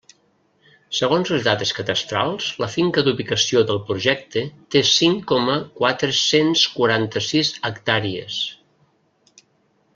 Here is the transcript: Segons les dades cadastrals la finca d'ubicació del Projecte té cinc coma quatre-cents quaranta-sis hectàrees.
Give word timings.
Segons 0.99 1.31
les 1.33 1.43
dades 1.47 1.73
cadastrals 1.79 2.47
la 2.63 2.69
finca 2.77 3.03
d'ubicació 3.09 3.61
del 3.73 3.81
Projecte 3.91 4.43
té 4.77 4.83
cinc 4.95 5.21
coma 5.35 5.59
quatre-cents 5.83 6.67
quaranta-sis 6.79 7.55
hectàrees. 7.73 8.43